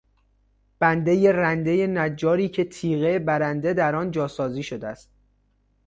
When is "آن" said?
3.95-4.11